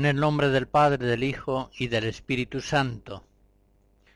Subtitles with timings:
[0.00, 3.22] En el nombre del Padre, del Hijo y del Espíritu Santo.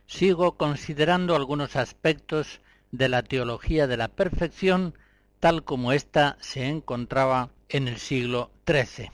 [0.06, 4.96] Sigo considerando algunos aspectos de la teología de la perfección
[5.40, 9.10] tal como ésta se encontraba en el siglo XIII.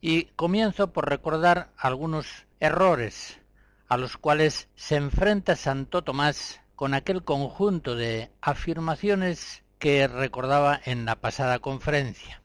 [0.00, 2.26] Y comienzo por recordar algunos
[2.58, 3.38] errores
[3.86, 11.04] a los cuales se enfrenta Santo Tomás con aquel conjunto de afirmaciones que recordaba en
[11.04, 12.42] la pasada conferencia.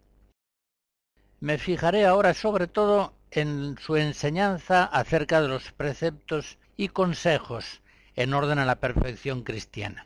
[1.42, 7.82] Me fijaré ahora sobre todo en su enseñanza acerca de los preceptos y consejos
[8.16, 10.06] en orden a la perfección cristiana.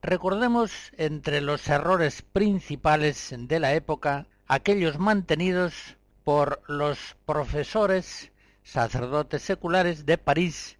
[0.00, 8.32] Recordemos entre los errores principales de la época aquellos mantenidos por los profesores
[8.64, 10.78] sacerdotes seculares de París,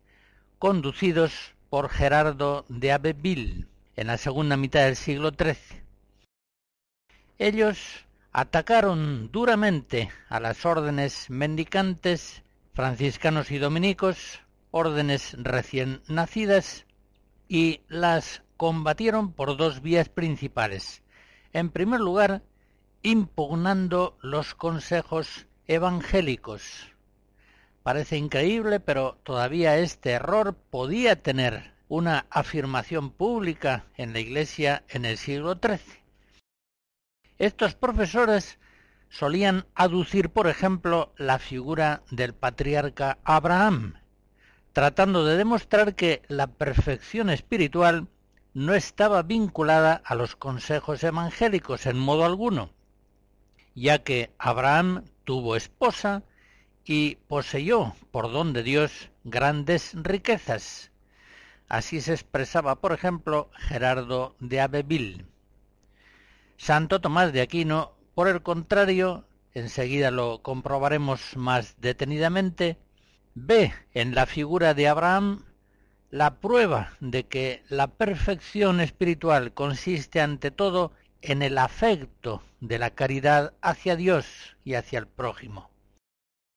[0.59, 5.83] conducidos por Gerardo de Abbeville en la segunda mitad del siglo XIII.
[7.39, 16.87] Ellos atacaron duramente a las órdenes mendicantes, franciscanos y dominicos, órdenes recién nacidas,
[17.49, 21.03] y las combatieron por dos vías principales.
[21.53, 22.43] En primer lugar,
[23.03, 26.89] impugnando los consejos evangélicos.
[27.83, 35.05] Parece increíble, pero todavía este error podía tener una afirmación pública en la Iglesia en
[35.05, 36.02] el siglo XIII.
[37.39, 38.59] Estos profesores
[39.09, 43.95] solían aducir, por ejemplo, la figura del patriarca Abraham,
[44.73, 48.09] tratando de demostrar que la perfección espiritual
[48.55, 52.71] no estaba vinculada a los consejos evangélicos en modo alguno,
[53.75, 56.23] ya que Abraham tuvo esposa
[56.85, 60.91] y poseyó por don de Dios grandes riquezas.
[61.69, 65.32] Así se expresaba, por ejemplo, Gerardo de Abbeville.
[66.63, 72.79] Santo Tomás de Aquino, por el contrario, enseguida lo comprobaremos más detenidamente,
[73.35, 75.45] ve en la figura de Abraham
[76.11, 82.91] la prueba de que la perfección espiritual consiste ante todo en el afecto de la
[82.91, 85.69] caridad hacia Dios y hacia el prójimo.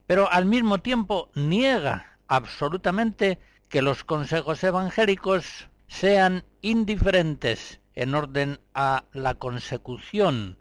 [0.05, 3.39] Pero al mismo tiempo niega absolutamente
[3.69, 10.57] que los consejos evangélicos sean indiferentes en orden a la consecución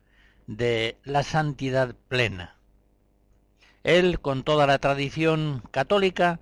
[0.46, 2.56] de la santidad plena.
[3.82, 6.40] Él, con toda la tradición católica,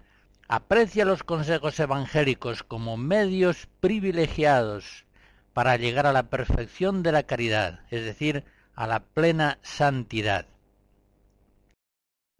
[0.49, 5.07] aprecia los consejos evangélicos como medios privilegiados
[5.55, 8.45] para llegar a la perfección de la caridad, es decir,
[8.75, 10.47] a la plena santidad.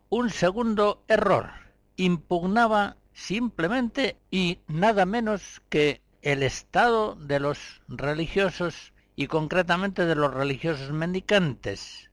[0.09, 1.51] Un segundo error
[1.97, 10.33] impugnaba simplemente y nada menos que el estado de los religiosos y concretamente de los
[10.33, 12.11] religiosos mendicantes.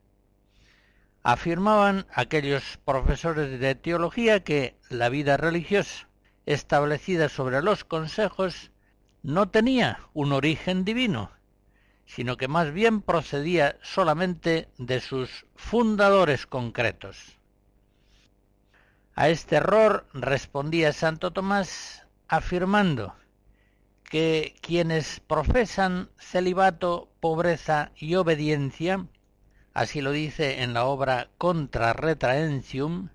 [1.22, 6.08] Afirmaban aquellos profesores de teología que la vida religiosa
[6.44, 8.72] establecida sobre los consejos
[9.22, 11.30] no tenía un origen divino,
[12.06, 17.38] sino que más bien procedía solamente de sus fundadores concretos.
[19.14, 23.14] A este error respondía Santo Tomás afirmando
[24.10, 29.06] que quienes profesan celibato, pobreza y obediencia,
[29.72, 33.10] así lo dice en la obra Contra Retraentium,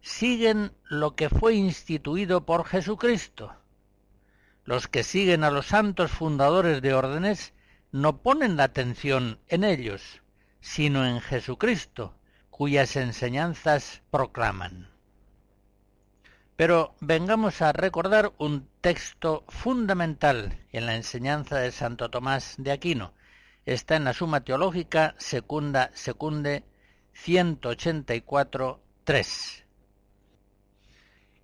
[0.00, 3.56] siguen lo que fue instituido por Jesucristo,
[4.64, 7.52] los que siguen a los santos fundadores de órdenes
[7.90, 10.22] no ponen la atención en ellos,
[10.60, 12.14] sino en Jesucristo,
[12.50, 14.95] cuyas enseñanzas proclaman.
[16.56, 23.12] Pero vengamos a recordar un texto fundamental en la enseñanza de Santo Tomás de Aquino.
[23.66, 26.64] Está en la Suma Teológica Secunda Secunde
[27.12, 29.64] 184 3.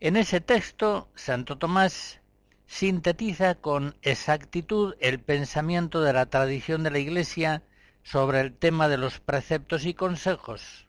[0.01, 2.21] En ese texto, Santo Tomás
[2.67, 7.63] sintetiza con exactitud el pensamiento de la tradición de la Iglesia
[8.03, 10.89] sobre el tema de los preceptos y consejos.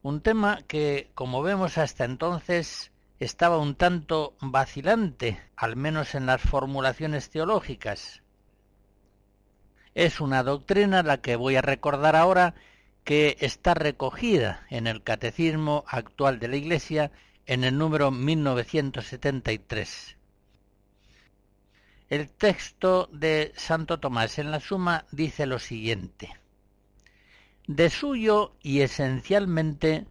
[0.00, 6.40] Un tema que, como vemos hasta entonces, estaba un tanto vacilante, al menos en las
[6.40, 8.22] formulaciones teológicas.
[9.94, 12.54] Es una doctrina la que voy a recordar ahora
[13.02, 17.10] que está recogida en el Catecismo actual de la Iglesia
[17.46, 20.16] en el número 1973.
[22.10, 26.30] El texto de Santo Tomás en la Suma dice lo siguiente.
[27.66, 30.06] De suyo y esencialmente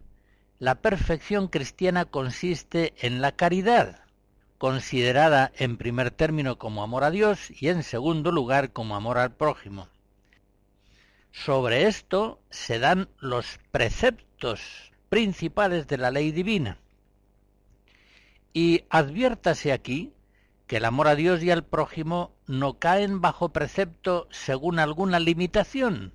[0.58, 4.00] la perfección cristiana consiste en la caridad,
[4.58, 9.32] considerada en primer término como amor a Dios y en segundo lugar como amor al
[9.32, 9.88] prójimo.
[11.30, 14.60] Sobre esto se dan los preceptos
[15.08, 16.78] principales de la ley divina.
[18.52, 20.12] Y adviértase aquí
[20.66, 26.12] que el amor a Dios y al prójimo no caen bajo precepto según alguna limitación,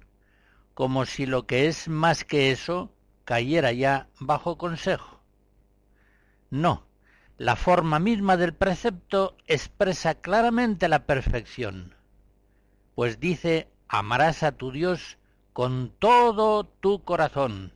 [0.73, 2.91] como si lo que es más que eso
[3.25, 5.21] cayera ya bajo consejo.
[6.49, 6.85] No,
[7.37, 11.95] la forma misma del precepto expresa claramente la perfección,
[12.95, 15.17] pues dice, amarás a tu Dios
[15.51, 17.73] con todo tu corazón.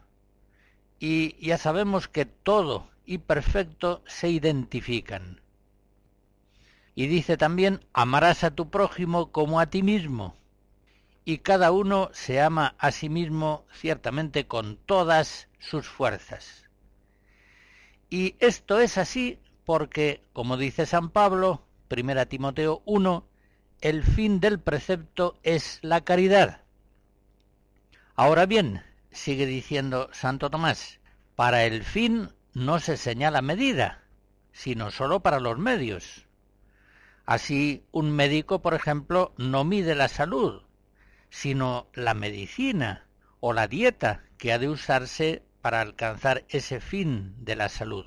[0.99, 5.41] Y ya sabemos que todo y perfecto se identifican.
[6.95, 10.35] Y dice también, amarás a tu prójimo como a ti mismo
[11.27, 16.69] y cada uno se ama a sí mismo ciertamente con todas sus fuerzas.
[18.09, 23.27] Y esto es así porque, como dice San Pablo, 1 Timoteo 1,
[23.81, 26.61] el fin del precepto es la caridad.
[28.15, 28.81] Ahora bien,
[29.11, 31.01] sigue diciendo Santo Tomás,
[31.35, 34.01] para el fin no se señala medida,
[34.53, 36.25] sino sólo para los medios.
[37.25, 40.61] Así, un médico, por ejemplo, no mide la salud,
[41.29, 43.07] sino la medicina
[43.39, 48.05] o la dieta que ha de usarse para alcanzar ese fin de la salud.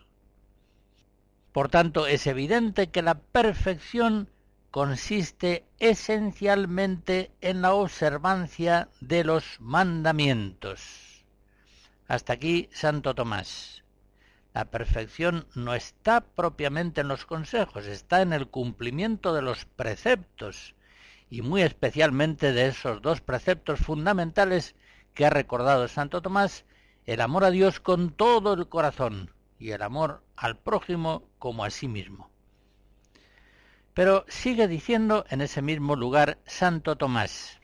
[1.52, 4.31] Por tanto, es evidente que la perfección
[4.70, 11.25] consiste esencialmente en la observancia de los mandamientos.
[12.06, 13.84] Hasta aquí Santo Tomás.
[14.52, 20.75] La perfección no está propiamente en los consejos, está en el cumplimiento de los preceptos,
[21.30, 24.74] y muy especialmente de esos dos preceptos fundamentales
[25.14, 26.64] que ha recordado Santo Tomás,
[27.06, 31.70] el amor a Dios con todo el corazón y el amor al prójimo como a
[31.70, 32.30] sí mismo.
[33.94, 37.60] Pero sigue diciendo en ese mismo lugar Santo Tomás,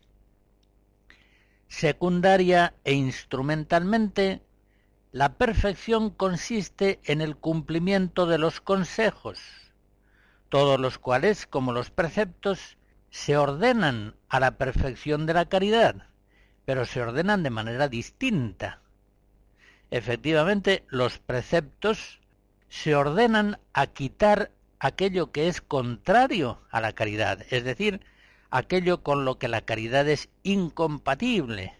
[1.69, 4.43] secundaria e instrumentalmente,
[5.11, 9.41] la perfección consiste en el cumplimiento de los consejos,
[10.49, 12.77] todos los cuales, como los preceptos,
[13.17, 16.07] se ordenan a la perfección de la caridad,
[16.67, 18.83] pero se ordenan de manera distinta.
[19.91, 22.21] Efectivamente, los preceptos
[22.69, 28.03] se ordenan a quitar aquello que es contrario a la caridad, es decir,
[28.51, 31.75] aquello con lo que la caridad es incompatible.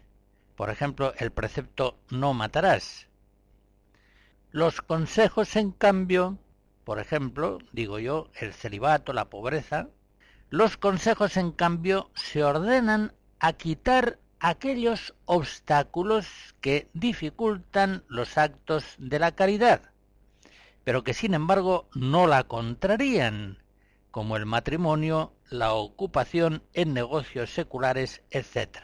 [0.55, 3.09] Por ejemplo, el precepto no matarás.
[4.51, 6.39] Los consejos, en cambio,
[6.83, 9.89] por ejemplo, digo yo, el celibato, la pobreza,
[10.49, 19.19] los consejos, en cambio, se ordenan a quitar aquellos obstáculos que dificultan los actos de
[19.19, 19.81] la caridad,
[20.83, 23.57] pero que sin embargo no la contrarían,
[24.11, 28.77] como el matrimonio, la ocupación en negocios seculares, etc.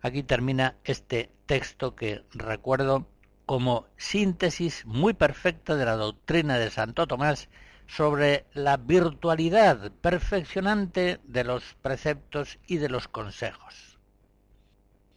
[0.00, 3.06] Aquí termina este texto que recuerdo
[3.46, 7.48] como síntesis muy perfecta de la doctrina de Santo Tomás
[7.86, 13.98] sobre la virtualidad perfeccionante de los preceptos y de los consejos.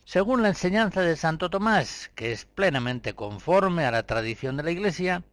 [0.04, 4.72] Según la enseñanza de Santo Tomás, que es plenamente conforme a la tradición de la
[4.72, 5.24] Iglesia,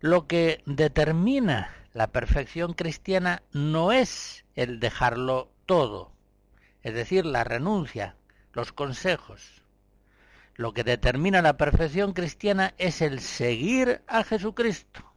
[0.00, 6.12] lo que determina la perfección cristiana no es el dejarlo todo,
[6.82, 8.16] es decir, la renuncia,
[8.52, 9.62] los consejos.
[10.54, 15.07] Lo que determina la perfección cristiana es el seguir a Jesucristo,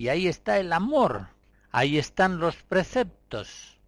[0.00, 1.28] y ahí está el amor
[1.72, 3.78] ahí están los preceptos.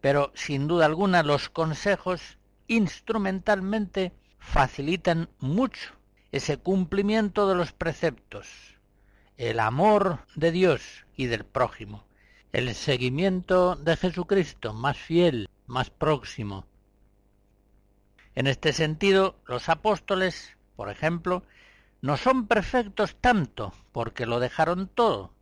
[0.00, 5.92] Pero sin duda alguna los consejos instrumentalmente facilitan mucho
[6.32, 8.48] ese cumplimiento de los preceptos,
[9.36, 12.04] el amor de Dios y del prójimo,
[12.52, 16.66] el seguimiento de Jesucristo más fiel, más próximo.
[18.34, 21.42] En este sentido, los apóstoles, por ejemplo,
[22.00, 25.32] no son perfectos tanto porque lo dejaron todo,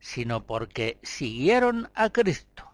[0.00, 2.70] sino porque siguieron a Cristo.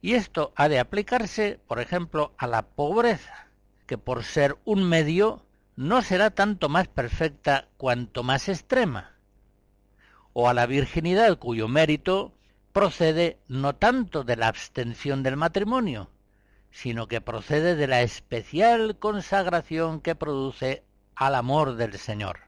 [0.00, 3.48] Y esto ha de aplicarse, por ejemplo, a la pobreza,
[3.86, 5.44] que por ser un medio
[5.76, 9.16] no será tanto más perfecta cuanto más extrema,
[10.32, 12.34] o a la virginidad cuyo mérito
[12.72, 16.10] procede no tanto de la abstención del matrimonio,
[16.70, 20.84] sino que procede de la especial consagración que produce
[21.18, 22.38] al amor del Señor.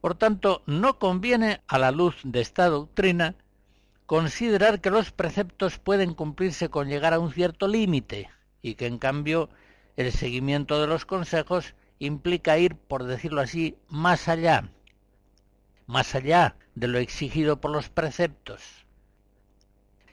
[0.00, 3.34] Por tanto, no conviene a la luz de esta doctrina
[4.06, 8.30] considerar que los preceptos pueden cumplirse con llegar a un cierto límite
[8.62, 9.50] y que en cambio
[9.96, 14.70] el seguimiento de los consejos implica ir, por decirlo así, más allá,
[15.86, 18.86] más allá de lo exigido por los preceptos.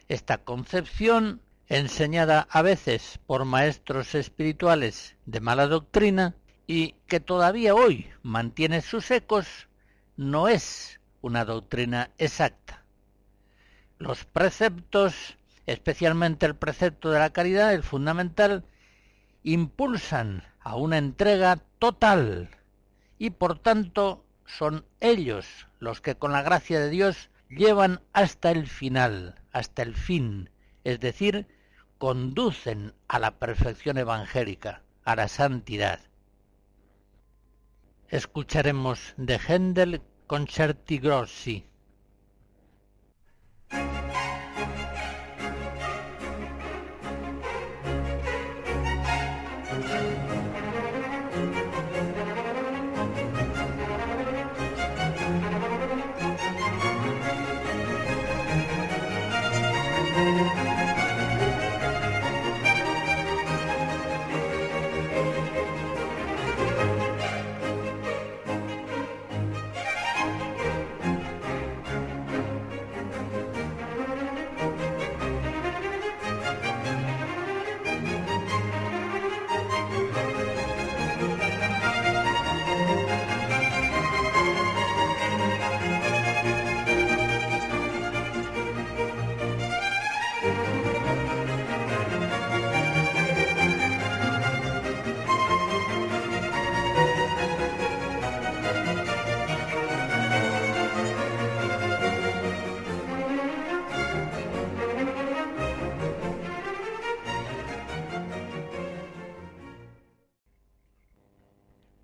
[0.10, 6.36] Esta concepción, enseñada a veces por maestros espirituales de mala doctrina
[6.68, 9.68] y que todavía hoy mantiene sus ecos,
[10.18, 12.84] no es una doctrina exacta.
[13.98, 18.66] Los preceptos, especialmente el precepto de la caridad, el fundamental,
[19.44, 22.50] impulsan a una entrega total
[23.18, 28.68] y por tanto son ellos los que con la gracia de Dios llevan hasta el
[28.68, 30.50] final, hasta el fin,
[30.84, 31.48] es decir,
[32.06, 36.02] conducen a la perfección evangélica, a la santidad.
[38.10, 41.66] Escucharemos de Händel Concerti Grossi.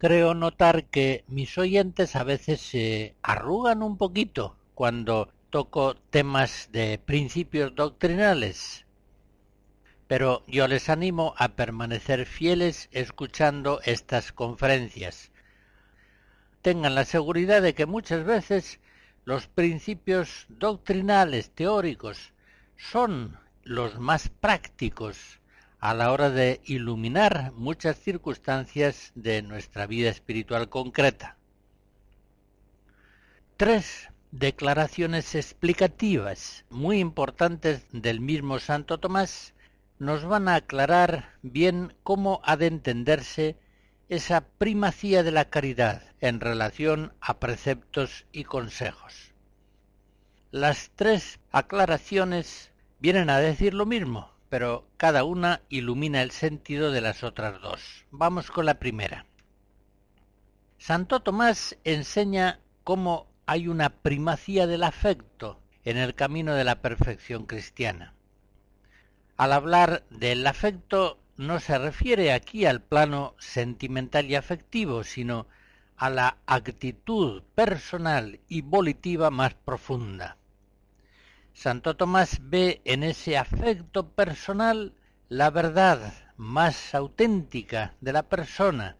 [0.01, 6.97] Creo notar que mis oyentes a veces se arrugan un poquito cuando toco temas de
[6.97, 8.87] principios doctrinales.
[10.07, 15.31] Pero yo les animo a permanecer fieles escuchando estas conferencias.
[16.63, 18.79] Tengan la seguridad de que muchas veces
[19.23, 22.33] los principios doctrinales teóricos
[22.75, 25.40] son los más prácticos
[25.81, 31.37] a la hora de iluminar muchas circunstancias de nuestra vida espiritual concreta.
[33.57, 39.55] Tres declaraciones explicativas muy importantes del mismo Santo Tomás
[39.97, 43.57] nos van a aclarar bien cómo ha de entenderse
[44.07, 49.33] esa primacía de la caridad en relación a preceptos y consejos.
[50.51, 56.99] Las tres aclaraciones vienen a decir lo mismo, pero cada una ilumina el sentido de
[56.99, 58.05] las otras dos.
[58.11, 59.25] Vamos con la primera.
[60.77, 67.45] Santo Tomás enseña cómo hay una primacía del afecto en el camino de la perfección
[67.45, 68.13] cristiana.
[69.37, 75.47] Al hablar del afecto no se refiere aquí al plano sentimental y afectivo, sino
[75.95, 80.35] a la actitud personal y volitiva más profunda.
[81.53, 84.93] Santo Tomás ve en ese afecto personal
[85.29, 88.97] la verdad más auténtica de la persona,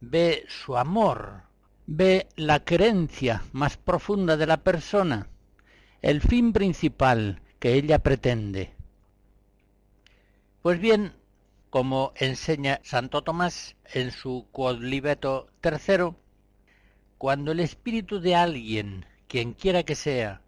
[0.00, 1.42] ve su amor,
[1.86, 5.28] ve la creencia más profunda de la persona,
[6.02, 8.74] el fin principal que ella pretende.
[10.62, 11.12] Pues bien,
[11.70, 16.16] como enseña Santo Tomás en su Quod Libeto III,
[17.16, 20.42] cuando el espíritu de alguien quien quiera que sea,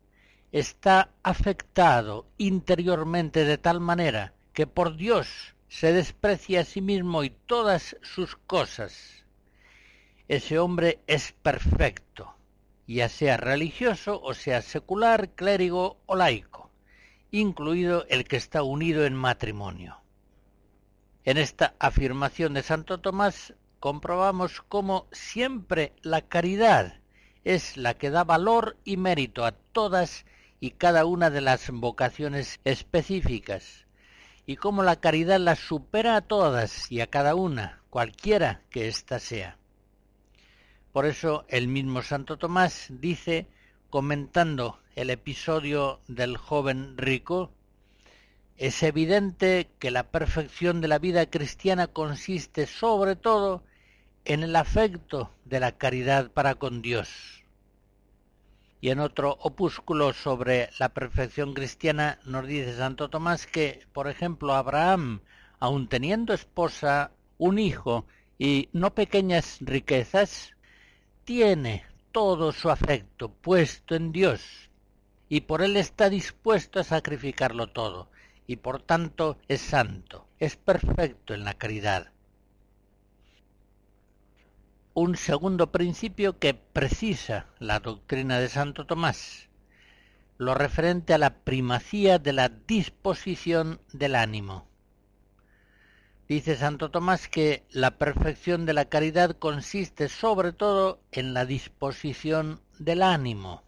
[0.52, 7.30] está afectado interiormente de tal manera que por Dios se desprecia a sí mismo y
[7.30, 9.24] todas sus cosas,
[10.28, 12.36] ese hombre es perfecto,
[12.86, 16.70] ya sea religioso o sea secular, clérigo o laico,
[17.30, 20.02] incluido el que está unido en matrimonio.
[21.24, 27.00] En esta afirmación de Santo Tomás comprobamos cómo siempre la caridad
[27.44, 30.26] es la que da valor y mérito a todas
[30.62, 33.84] y cada una de las vocaciones específicas,
[34.46, 39.18] y cómo la caridad las supera a todas y a cada una, cualquiera que ésta
[39.18, 39.58] sea.
[40.92, 43.48] Por eso el mismo Santo Tomás dice,
[43.90, 47.50] comentando el episodio del joven rico,
[48.56, 53.64] es evidente que la perfección de la vida cristiana consiste sobre todo
[54.24, 57.41] en el afecto de la caridad para con Dios.
[58.82, 64.54] Y en otro opúsculo sobre la perfección cristiana nos dice Santo Tomás que, por ejemplo,
[64.54, 65.20] Abraham,
[65.60, 68.06] aun teniendo esposa, un hijo
[68.40, 70.56] y no pequeñas riquezas,
[71.22, 74.68] tiene todo su afecto puesto en Dios
[75.28, 78.10] y por él está dispuesto a sacrificarlo todo
[78.48, 82.10] y por tanto es santo, es perfecto en la caridad.
[84.94, 89.48] Un segundo principio que precisa la doctrina de Santo Tomás,
[90.36, 94.68] lo referente a la primacía de la disposición del ánimo.
[96.28, 102.60] Dice Santo Tomás que la perfección de la caridad consiste sobre todo en la disposición
[102.78, 103.62] del ánimo.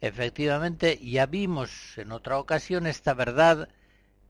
[0.00, 3.68] Efectivamente, ya vimos en otra ocasión esta verdad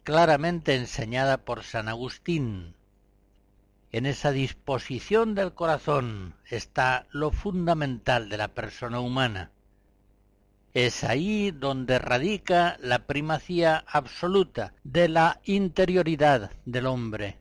[0.04, 2.75] claramente enseñada por San Agustín.
[3.92, 9.52] En esa disposición del corazón está lo fundamental de la persona humana.
[10.74, 17.38] Es ahí donde radica la primacía absoluta de la interioridad del hombre,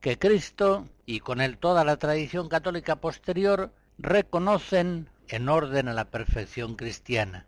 [0.00, 6.06] que Cristo y con él toda la tradición católica posterior reconocen en orden a la
[6.06, 7.46] perfección cristiana.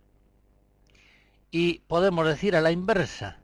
[1.51, 3.39] Y podemos decir a la inversa,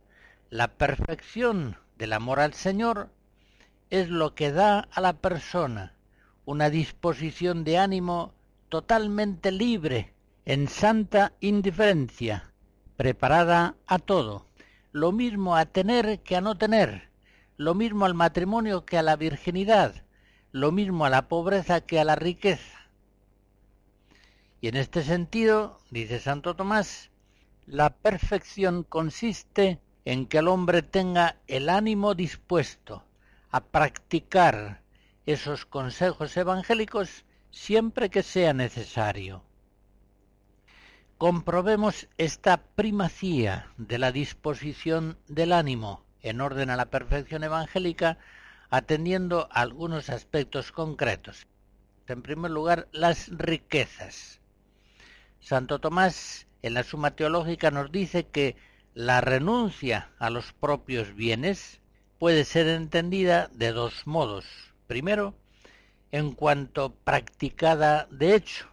[0.51, 3.09] la perfección del amor al Señor
[3.93, 5.95] es lo que da a la persona
[6.47, 8.33] una disposición de ánimo
[8.71, 10.15] totalmente libre
[10.47, 12.55] en santa indiferencia,
[12.97, 14.47] preparada a todo,
[14.93, 17.11] lo mismo a tener que a no tener,
[17.59, 20.07] lo mismo al matrimonio que a la virginidad,
[20.53, 22.89] lo mismo a la pobreza que a la riqueza.
[24.63, 27.11] Y en este sentido, dice Santo Tomás,
[27.67, 33.05] la perfección consiste en que el hombre tenga el ánimo dispuesto
[33.53, 34.83] a practicar
[35.25, 39.45] esos consejos evangélicos siempre que sea necesario
[41.23, 48.19] comprobemos esta primacía de la disposición del ánimo en orden a la perfección evangélica
[48.71, 51.47] atendiendo a algunos aspectos concretos.
[52.09, 54.41] En primer lugar, las riquezas.
[55.39, 58.57] Santo Tomás en la Suma Teológica nos dice que
[58.93, 61.81] la renuncia a los propios bienes
[62.23, 64.45] puede ser entendida de dos modos.
[64.87, 65.35] Primero,
[66.13, 68.69] en cuanto practicada de hecho,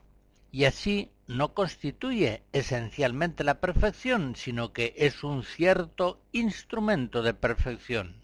[0.51, 8.17] y así no constituye esencialmente la perfección, sino que es un cierto instrumento de perfección.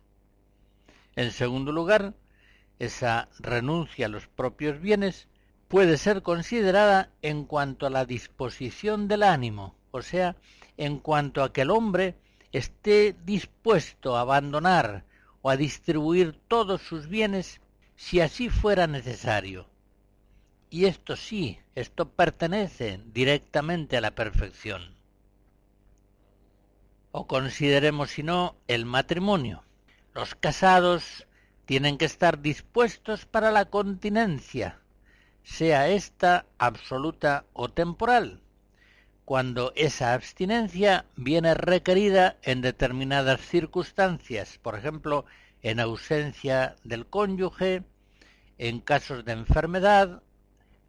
[1.15, 2.13] En segundo lugar,
[2.77, 5.27] esa renuncia a los propios bienes
[5.67, 10.35] puede ser considerada en cuanto a la disposición del ánimo, o sea,
[10.77, 12.13] en cuanto a que el hombre
[12.51, 15.03] esté dispuesto a abandonar
[15.45, 17.61] o a distribuir todos sus bienes
[17.95, 19.67] si así fuera necesario,
[20.71, 24.95] y esto sí, esto pertenece directamente a la perfección.
[27.11, 29.63] O consideremos, si no, el matrimonio.
[30.15, 31.27] Los casados
[31.65, 34.79] tienen que estar dispuestos para la continencia,
[35.43, 38.41] sea esta absoluta o temporal,
[39.25, 45.25] cuando esa abstinencia viene requerida en determinadas circunstancias, por ejemplo,
[45.63, 47.83] en ausencia del cónyuge,
[48.59, 50.21] en casos de enfermedad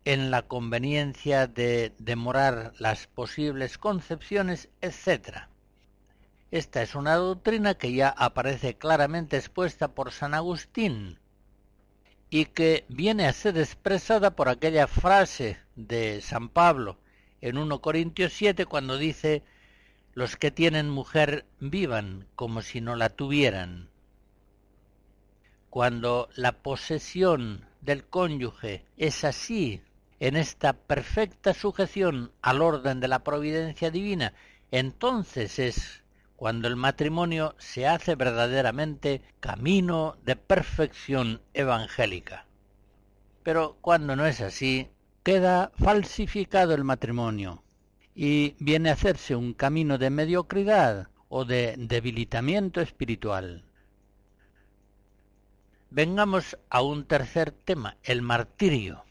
[0.04, 5.48] en la conveniencia de demorar las posibles concepciones, etc.
[6.52, 11.18] Esta es una doctrina que ya aparece claramente expuesta por San Agustín
[12.30, 16.98] y que viene a ser expresada por aquella frase de San Pablo
[17.40, 19.42] en 1 Corintios 7 cuando dice
[20.14, 23.90] los que tienen mujer vivan como si no la tuvieran.
[25.68, 29.82] Cuando la posesión del cónyuge es así
[30.18, 34.32] en esta perfecta sujeción al orden de la providencia divina,
[34.70, 36.02] entonces es
[36.36, 42.46] cuando el matrimonio se hace verdaderamente camino de perfección evangélica.
[43.42, 44.88] Pero cuando no es así,
[45.26, 47.64] queda falsificado el matrimonio
[48.14, 53.64] y viene a hacerse un camino de mediocridad o de debilitamiento espiritual.
[55.90, 59.04] Vengamos a un tercer tema, el martirio.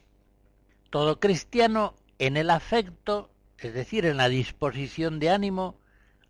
[0.90, 5.78] Todo cristiano en el afecto, es decir, en la disposición de ánimo,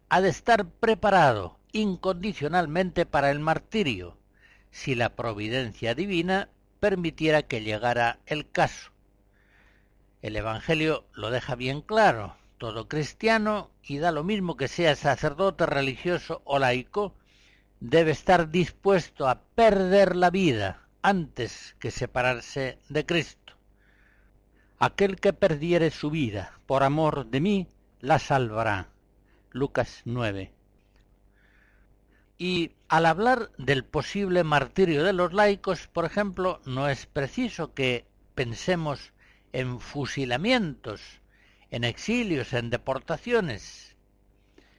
[0.09, 4.17] ha de estar preparado incondicionalmente para el martirio,
[4.71, 8.94] si la providencia divina permitiera que llegara el caso.
[10.25, 12.35] El Evangelio lo deja bien claro.
[12.57, 17.13] Todo cristiano, y da lo mismo que sea sacerdote, religioso o laico,
[17.79, 23.53] debe estar dispuesto a perder la vida antes que separarse de Cristo.
[24.79, 27.67] Aquel que perdiere su vida por amor de mí,
[27.99, 28.89] la salvará.
[29.51, 30.51] Lucas 9.
[32.39, 38.07] Y al hablar del posible martirio de los laicos, por ejemplo, no es preciso que
[38.33, 39.13] pensemos
[39.55, 41.01] en fusilamientos,
[41.71, 43.95] en exilios, en deportaciones.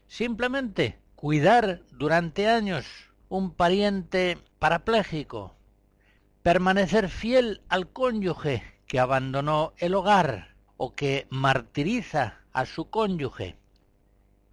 [0.06, 2.84] Simplemente cuidar durante años
[3.30, 5.56] un pariente parapléjico,
[6.42, 13.56] permanecer fiel al cónyuge que abandonó el hogar o que martiriza a su cónyuge,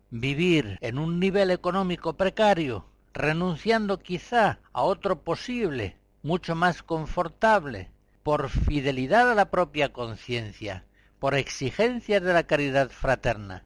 [0.10, 7.92] vivir en un nivel económico precario, renunciando quizá a otro posible, mucho más confortable,
[8.24, 10.86] por fidelidad a la propia conciencia,
[11.20, 13.66] por exigencias de la caridad fraterna.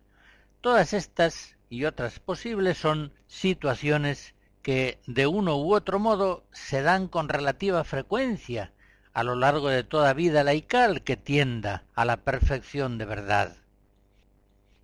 [0.61, 7.07] Todas estas y otras posibles son situaciones que de uno u otro modo se dan
[7.07, 8.73] con relativa frecuencia
[9.13, 13.55] a lo largo de toda vida laical que tienda a la perfección de verdad.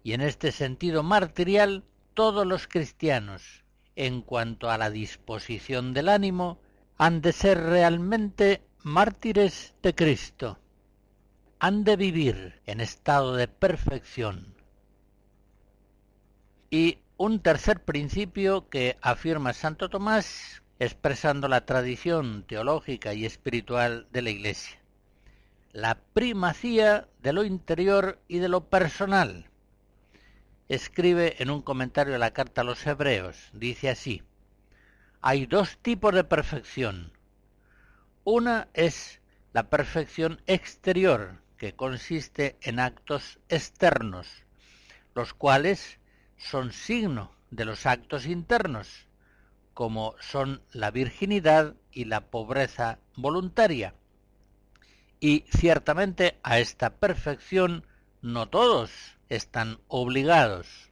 [0.04, 1.84] Y en este sentido martirial,
[2.14, 3.64] todos los cristianos,
[3.96, 6.60] en cuanto a la disposición del ánimo,
[6.98, 10.60] han de ser realmente mártires de Cristo.
[11.60, 14.54] Han de vivir en estado de perfección.
[16.70, 24.22] Y un tercer principio que afirma Santo Tomás, expresando la tradición teológica y espiritual de
[24.22, 24.78] la Iglesia.
[25.72, 29.50] La primacía de lo interior y de lo personal.
[30.68, 34.24] Escribe en un comentario de la carta a los Hebreos, dice así,
[35.22, 37.14] hay dos tipos de perfección,
[38.24, 39.22] una es
[39.54, 44.28] la perfección exterior, que consiste en actos externos,
[45.16, 46.00] los cuales
[46.38, 49.08] son signo de los actos internos,
[49.74, 53.96] como son la virginidad y la pobreza voluntaria.
[55.20, 57.86] Y ciertamente a esta perfección
[58.22, 58.92] no todos
[59.30, 60.92] están obligados.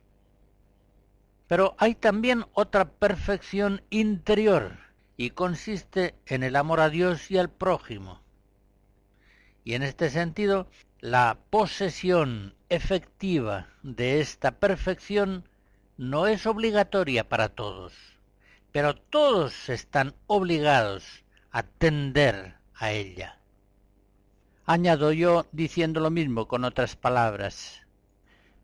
[1.48, 4.78] Pero hay también otra perfección interior,
[5.22, 8.24] y consiste en el amor a Dios y al prójimo.
[9.64, 10.68] Y en este sentido,
[11.00, 15.48] la posesión efectiva de esta perfección
[15.96, 17.94] no es obligatoria para todos,
[18.72, 23.38] pero todos están obligados a tender a ella.
[24.66, 27.86] Añado yo diciendo lo mismo con otras palabras.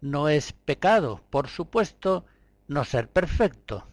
[0.02, 2.26] No es pecado, por supuesto,
[2.67, 3.88] no ser perfecto,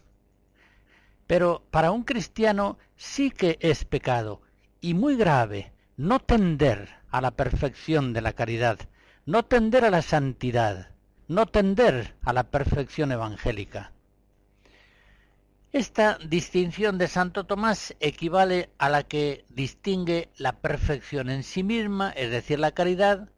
[1.27, 4.41] pero para un cristiano sí que es pecado,
[4.81, 8.79] y muy grave, no tender a la perfección de la caridad,
[9.25, 10.91] no tender a la santidad,
[11.27, 13.91] no tender a la perfección evangélica.
[15.71, 22.11] Esta distinción de Santo Tomás equivale a la que distingue la perfección en sí misma,
[22.11, 23.29] es decir, la caridad,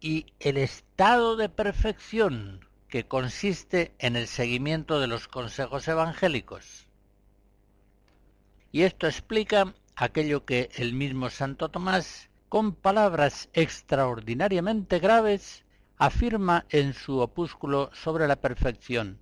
[0.00, 6.89] y el estado de perfección que consiste en el seguimiento de los consejos evangélicos.
[8.72, 15.64] Y esto explica aquello que el mismo Santo Tomás, con palabras extraordinariamente graves,
[15.98, 19.18] afirma en su opúsculo sobre la perfección.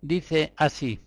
[0.00, 1.00] Dice así,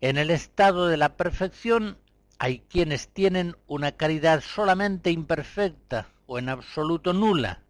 [0.00, 1.98] en el estado de la perfección
[2.38, 7.62] hay quienes tienen una caridad solamente imperfecta o en absoluto nula,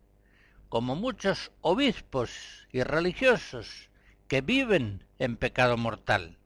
[0.68, 3.88] como muchos obispos y religiosos
[4.28, 6.39] que viven en pecado mortal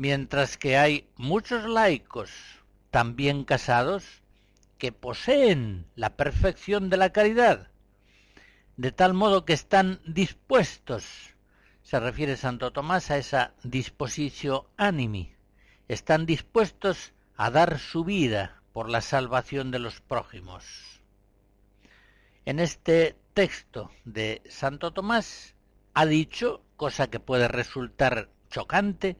[0.00, 2.30] mientras que hay muchos laicos
[2.90, 4.22] también casados
[4.78, 7.68] que poseen la perfección de la caridad,
[8.78, 11.04] de tal modo que están dispuestos,
[11.82, 15.34] se refiere Santo Tomás a esa disposición animi,
[15.86, 20.64] están dispuestos a dar su vida por la salvación de los prójimos.
[22.46, 25.54] En este texto de Santo Tomás
[25.92, 29.18] ha dicho, cosa que puede resultar chocante,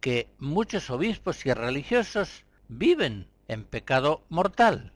[0.00, 4.92] que muchos obispos y religiosos viven en pecado mortal.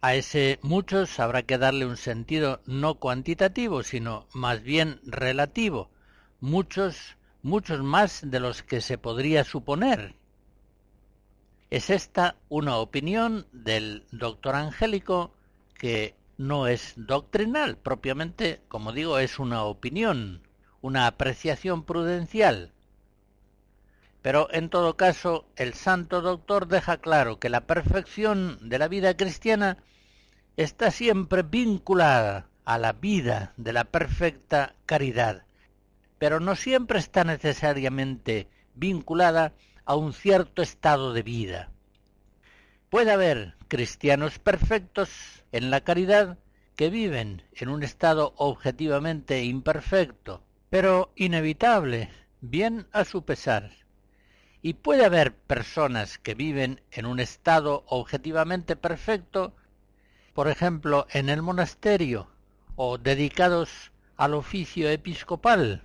[0.00, 5.90] A ese muchos habrá que darle un sentido no cuantitativo, sino más bien relativo.
[6.40, 10.16] Muchos, muchos más de los que se podría suponer.
[11.70, 15.32] Es esta una opinión del doctor Angélico
[15.78, 20.42] que no es doctrinal, propiamente, como digo, es una opinión,
[20.80, 22.72] una apreciación prudencial.
[24.22, 29.16] Pero en todo caso, el santo doctor deja claro que la perfección de la vida
[29.16, 29.78] cristiana
[30.56, 35.44] está siempre vinculada a la vida de la perfecta caridad,
[36.18, 39.54] pero no siempre está necesariamente vinculada
[39.84, 41.70] a un cierto estado de vida.
[42.90, 45.10] Puede haber cristianos perfectos
[45.50, 46.38] en la caridad
[46.76, 53.81] que viven en un estado objetivamente imperfecto, pero inevitable, bien a su pesar.
[54.62, 59.54] Y puede haber personas que viven en un estado objetivamente perfecto,
[60.34, 62.30] por ejemplo, en el monasterio
[62.76, 65.82] o dedicados al oficio episcopal,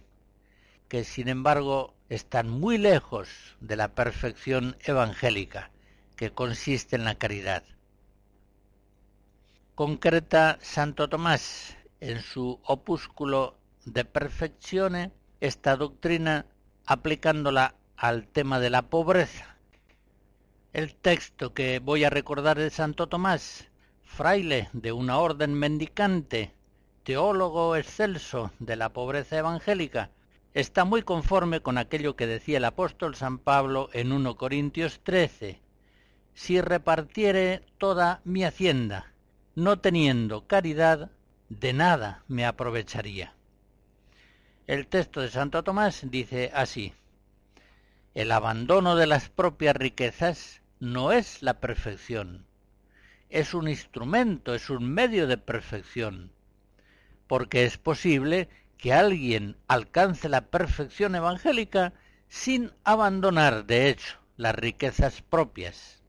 [0.87, 5.71] que sin embargo están muy lejos de la perfección evangélica,
[6.15, 7.63] que consiste en la caridad.
[9.73, 16.45] Concreta Santo Tomás en su opúsculo de perfeccione esta doctrina
[16.85, 19.57] aplicándola al tema de la pobreza.
[20.71, 23.69] El texto que voy a recordar de Santo Tomás,
[24.03, 26.53] fraile de una orden mendicante,
[27.03, 30.11] teólogo excelso de la pobreza evangélica,
[30.53, 35.59] está muy conforme con aquello que decía el apóstol San Pablo en 1 Corintios 13.
[36.35, 39.11] Si repartiere toda mi hacienda,
[39.55, 41.09] no teniendo caridad,
[41.49, 43.33] de nada me aprovecharía.
[44.67, 46.93] El texto de Santo Tomás dice así,
[48.17, 52.47] el abandono de las propias riquezas no es la perfección,
[53.29, 56.31] es un instrumento, es un medio de perfección,
[57.27, 58.49] porque es posible
[58.79, 61.93] que alguien alcance la perfección evangélica
[62.27, 66.01] sin abandonar, de hecho, las riquezas propias.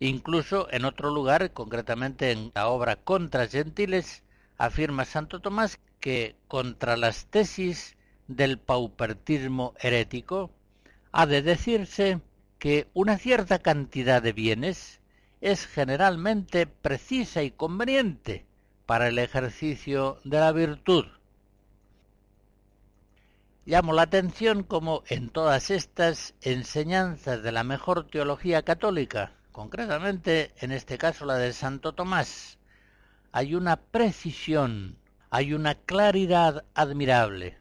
[0.00, 4.22] Incluso en otro lugar, concretamente en la obra Contra Gentiles,
[4.56, 10.50] afirma Santo Tomás que contra las tesis del paupertismo herético
[11.12, 12.20] ha de decirse
[12.58, 15.00] que una cierta cantidad de bienes
[15.40, 18.46] es generalmente precisa y conveniente
[18.86, 21.06] para el ejercicio de la virtud.
[23.64, 30.72] Llamo la atención como en todas estas enseñanzas de la mejor teología católica, concretamente en
[30.72, 32.58] este caso la de Santo Tomás,
[33.30, 34.96] hay una precisión,
[35.28, 37.58] hay una claridad admirable,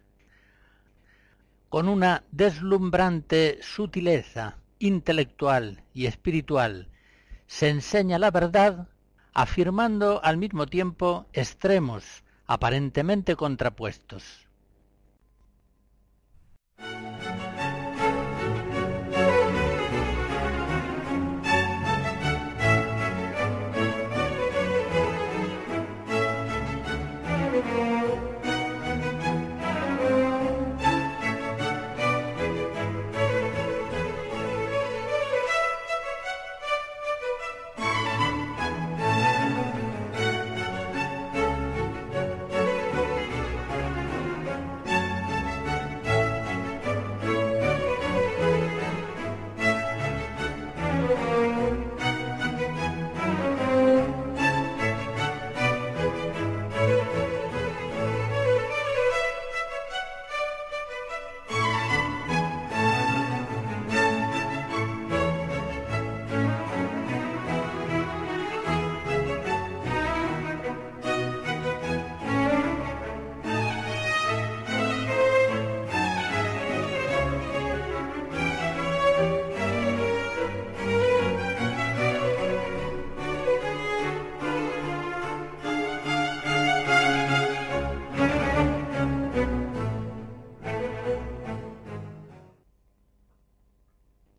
[1.69, 6.89] con una deslumbrante sutileza intelectual y espiritual,
[7.47, 8.87] se enseña la verdad
[9.33, 14.47] afirmando al mismo tiempo extremos aparentemente contrapuestos.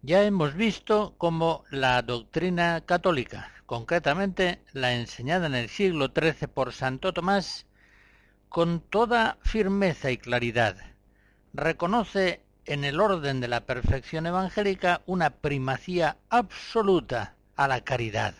[0.09, 6.73] Ya hemos visto cómo la doctrina católica, concretamente la enseñada en el siglo XIII por
[6.73, 7.67] Santo Tomás,
[8.49, 10.79] con toda firmeza y claridad,
[11.53, 18.35] reconoce en el orden de la perfección evangélica una primacía absoluta a la caridad.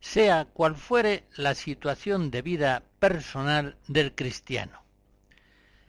[0.00, 4.82] sea cual fuere la situación de vida personal del cristiano.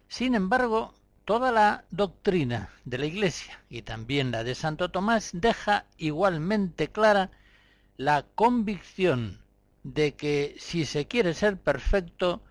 [0.10, 0.94] Sin embargo,
[1.28, 7.32] toda la doctrina de la Iglesia y también la de Santo Tomás deja igualmente clara
[7.98, 9.42] la convicción
[9.84, 12.42] de que si se quiere ser perfecto,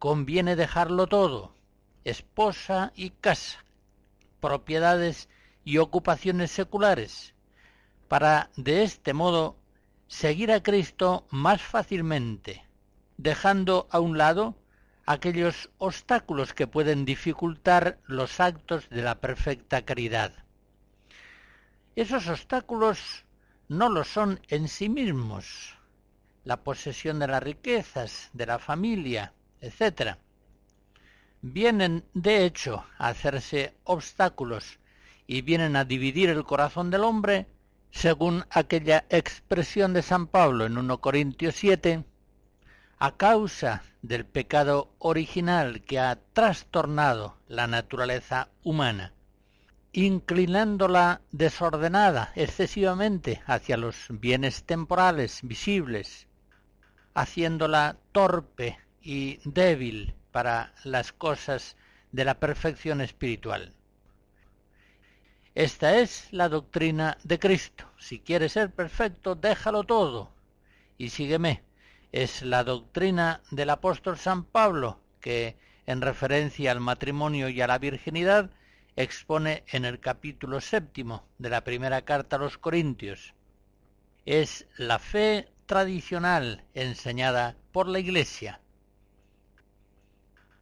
[0.00, 1.54] conviene dejarlo todo,
[2.02, 3.64] esposa y casa,
[4.40, 5.28] propiedades
[5.64, 7.32] y ocupaciones seculares,
[8.08, 9.56] para de este modo
[10.08, 12.66] seguir a Cristo más fácilmente,
[13.18, 14.56] dejando a un lado
[15.06, 20.32] aquellos obstáculos que pueden dificultar los actos de la perfecta caridad.
[21.94, 23.24] Esos obstáculos
[23.68, 25.78] no lo son en sí mismos,
[26.44, 30.16] la posesión de las riquezas, de la familia, etc.
[31.40, 34.80] Vienen, de hecho, a hacerse obstáculos
[35.28, 37.46] y vienen a dividir el corazón del hombre
[37.92, 42.04] según aquella expresión de San Pablo en 1 Corintios 7,
[42.98, 49.12] a causa del pecado original que ha trastornado la naturaleza humana,
[49.92, 56.26] inclinándola desordenada excesivamente hacia los bienes temporales visibles,
[57.14, 61.76] haciéndola torpe y débil para las cosas
[62.12, 63.74] de la perfección espiritual.
[65.54, 67.90] Esta es la doctrina de Cristo.
[67.98, 70.30] Si quieres ser perfecto, déjalo todo
[70.98, 71.62] y sígueme.
[72.12, 77.78] Es la doctrina del apóstol San Pablo, que en referencia al matrimonio y a la
[77.78, 78.50] virginidad
[78.96, 83.34] expone en el capítulo séptimo de la primera carta a los Corintios.
[84.24, 88.60] Es la fe tradicional enseñada por la Iglesia.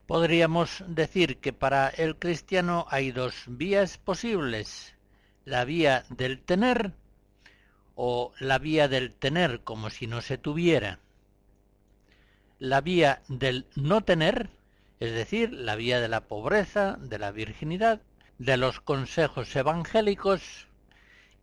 [0.06, 4.94] Podríamos decir que para el cristiano hay dos vías posibles,
[5.44, 6.92] la vía del tener
[7.94, 10.98] o la vía del tener como si no se tuviera.
[12.64, 14.48] La vía del no tener,
[14.98, 18.00] es decir, la vía de la pobreza, de la virginidad,
[18.38, 20.66] de los consejos evangélicos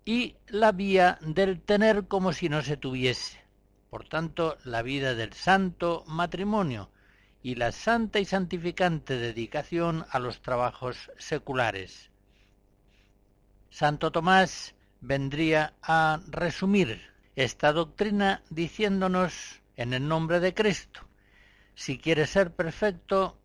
[0.03, 3.39] y la vía del tener como si no se tuviese.
[3.91, 6.89] Por tanto, la vida del santo matrimonio,
[7.43, 12.09] y la santa y santificante dedicación a los trabajos seculares.
[13.69, 21.01] Santo Tomás vendría a resumir esta doctrina diciéndonos en el nombre de Cristo,
[21.75, 23.37] si quieres ser perfecto,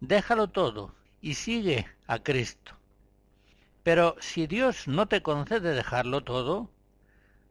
[0.00, 2.76] déjalo todo y sigue a Cristo.
[3.82, 6.70] Pero si Dios no te concede dejarlo todo,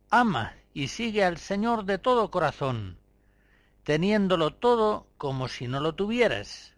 [0.10, 2.98] ama y sigue al Señor de todo corazón,
[3.84, 6.74] teniéndolo todo como si no lo tuvieras,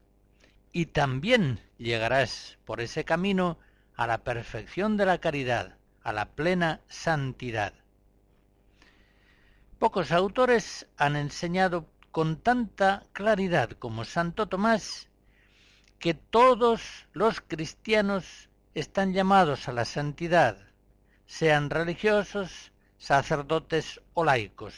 [0.71, 3.57] y también llegarás por ese camino
[3.95, 7.73] a la perfección de la caridad, a la plena santidad.
[9.79, 15.09] Pocos autores han enseñado con tanta claridad como Santo Tomás
[15.99, 20.55] que todos los cristianos están llamados a la santidad,
[21.25, 24.75] sean religiosos, sacerdotes o laicos.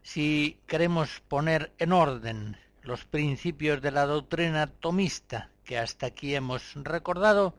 [0.00, 6.72] Si queremos poner en orden los principios de la doctrina tomista que hasta aquí hemos
[6.72, 7.54] recordado,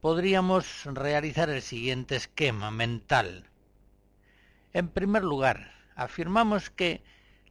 [0.00, 3.48] podríamos realizar el siguiente esquema mental.
[4.72, 7.02] En primer lugar, afirmamos que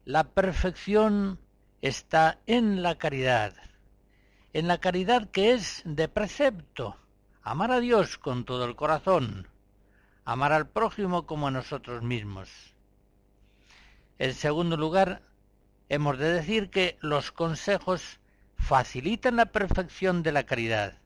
[0.05, 1.39] la perfección
[1.81, 3.53] está en la caridad,
[4.53, 6.95] en la caridad que es de precepto,
[7.41, 9.47] amar a Dios con todo el corazón,
[10.23, 12.49] amar al prójimo como a nosotros mismos.
[14.19, 15.23] En segundo lugar,
[15.89, 18.19] hemos de decir que los consejos
[18.57, 20.99] facilitan la perfección de la caridad,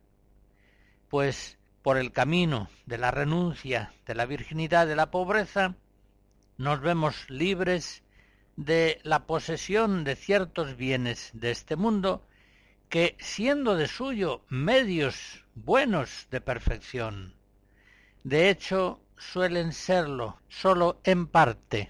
[1.09, 5.75] pues por el camino de la renuncia, de la virginidad, de la pobreza,
[6.59, 8.03] nos vemos libres
[8.55, 12.23] de la posesión de ciertos bienes de este mundo
[12.89, 17.33] que, siendo de suyo medios buenos de perfección,
[18.23, 21.89] de hecho suelen serlo sólo en parte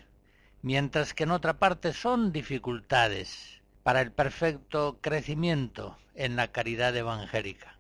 [0.62, 7.78] mientras que en otra parte son dificultades para el perfecto crecimiento en la caridad evangélica.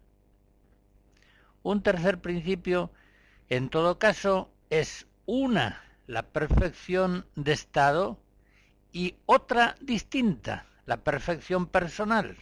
[1.61, 2.91] Un tercer principio,
[3.49, 8.17] en todo caso, es una, la perfección de estado,
[8.91, 12.35] y otra distinta, la perfección personal.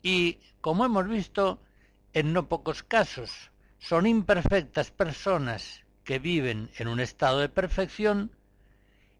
[0.00, 1.60] Y, como hemos visto,
[2.12, 3.50] en no pocos casos,
[3.80, 8.30] son imperfectas personas que viven en un estado de perfección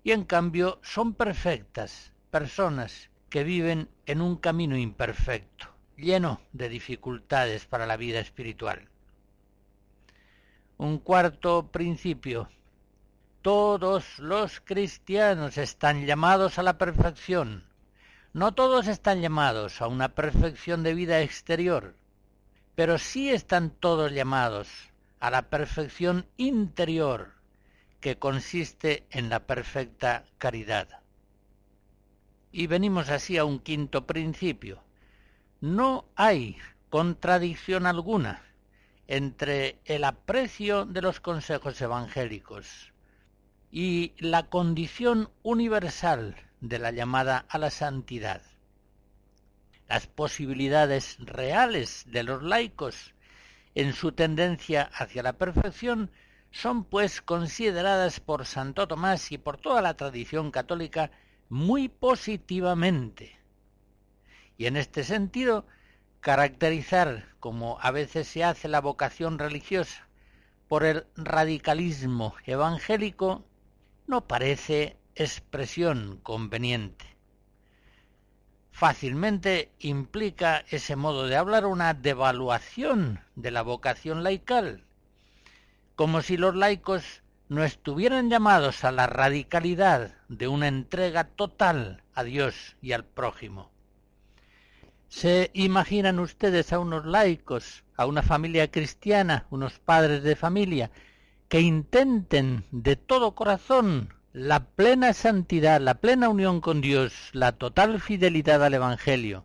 [0.05, 7.67] y en cambio son perfectas personas que viven en un camino imperfecto, lleno de dificultades
[7.67, 8.89] para la vida espiritual.
[10.79, 12.49] Un cuarto principio.
[13.43, 17.65] Todos los cristianos están llamados a la perfección.
[18.35, 21.95] No todos están llamados a una perfección de vida exterior,
[22.75, 24.69] pero sí están todos llamados
[25.21, 27.33] a la perfección interior,
[28.01, 31.01] que consiste en la perfecta caridad.
[32.53, 34.83] Y venimos así a un quinto principio.
[35.63, 36.59] No hay
[36.91, 38.43] contradicción alguna
[39.07, 42.91] entre el aprecio de los consejos evangélicos
[43.71, 48.43] y la condición universal de la llamada a la santidad.
[49.89, 53.15] Las posibilidades reales de los laicos
[53.75, 56.11] en su tendencia hacia la perfección
[56.51, 61.11] son pues consideradas por Santo Tomás y por toda la tradición católica
[61.49, 63.39] muy positivamente.
[64.59, 65.65] Y en este sentido,
[66.21, 70.09] caracterizar, como a veces se hace la vocación religiosa,
[70.69, 73.45] por el radicalismo evangélico,
[74.11, 77.07] no parece expresión conveniente.
[78.73, 84.83] Fácilmente implica ese modo de hablar una devaluación de la vocación laical,
[85.95, 92.25] como si los laicos no estuvieran llamados a la radicalidad de una entrega total a
[92.25, 93.71] Dios y al prójimo.
[95.09, 100.91] ¿Se imaginan ustedes a unos laicos, a una familia cristiana, unos padres de familia,
[101.51, 108.01] que intenten de todo corazón la plena santidad, la plena unión con Dios, la total
[108.01, 109.45] fidelidad al Evangelio,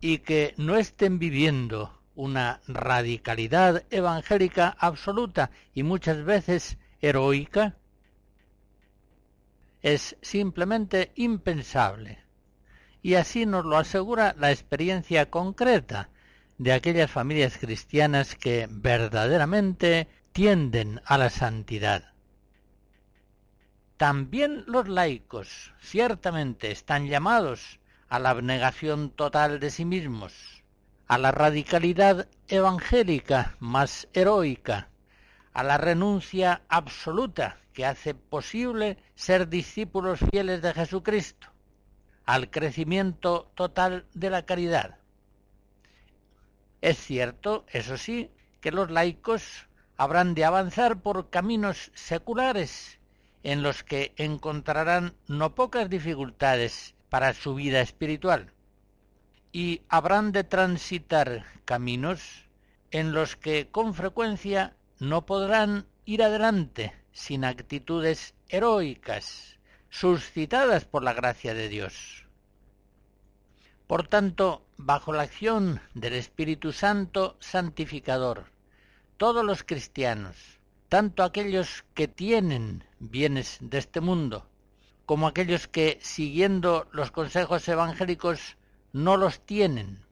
[0.00, 7.78] y que no estén viviendo una radicalidad evangélica absoluta y muchas veces heroica,
[9.82, 12.20] es simplemente impensable.
[13.02, 16.10] Y así nos lo asegura la experiencia concreta
[16.58, 22.12] de aquellas familias cristianas que verdaderamente tienden a la santidad.
[23.96, 27.78] También los laicos ciertamente están llamados
[28.08, 30.64] a la abnegación total de sí mismos,
[31.06, 34.88] a la radicalidad evangélica más heroica,
[35.52, 41.46] a la renuncia absoluta que hace posible ser discípulos fieles de Jesucristo,
[42.26, 44.98] al crecimiento total de la caridad.
[46.80, 52.98] Es cierto, eso sí, que los laicos habrán de avanzar por caminos seculares
[53.42, 58.52] en los que encontrarán no pocas dificultades para su vida espiritual
[59.52, 62.48] y habrán de transitar caminos
[62.90, 69.58] en los que con frecuencia no podrán ir adelante sin actitudes heroicas
[69.90, 72.26] suscitadas por la gracia de Dios.
[73.86, 78.46] Por tanto, bajo la acción del Espíritu Santo santificador,
[79.16, 80.36] todos los cristianos,
[80.88, 84.48] tanto aquellos que tienen bienes de este mundo,
[85.06, 88.56] como aquellos que, siguiendo los consejos evangélicos,
[88.92, 90.04] no los tienen,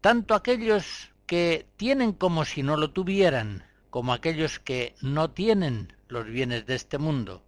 [0.00, 6.26] tanto aquellos que tienen como si no lo tuvieran, como aquellos que no tienen los
[6.26, 7.42] bienes de este mundo.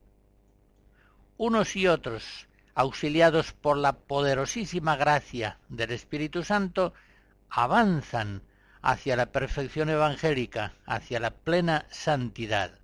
[1.36, 6.94] Unos y otros, auxiliados por la poderosísima gracia del Espíritu Santo,
[7.48, 8.42] avanzan
[8.82, 12.78] hacia la perfección evangélica, hacia la plena santidad.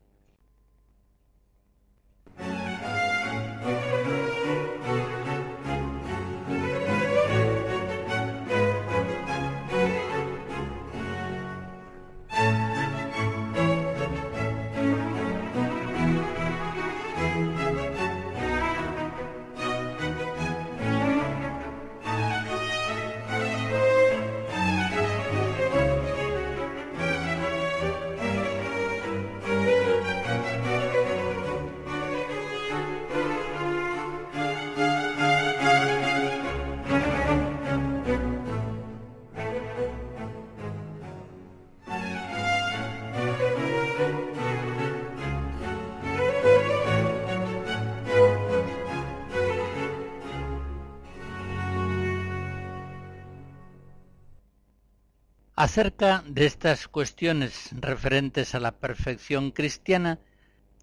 [55.65, 60.19] Acerca de estas cuestiones referentes a la perfección cristiana,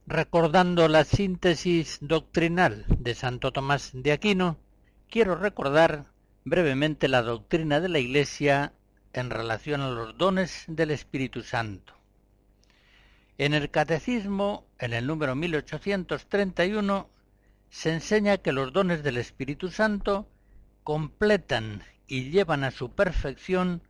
[0.08, 4.58] recordando la síntesis doctrinal de Santo Tomás de Aquino,
[5.08, 6.08] quiero recordar
[6.46, 8.74] brevemente la doctrina de la Iglesia
[9.14, 11.94] en relación a los dones del Espíritu Santo.
[13.38, 17.08] En el Catecismo, en el número 1831,
[17.70, 20.28] se enseña que los dones del Espíritu Santo
[20.84, 23.84] completan y llevan a su perfección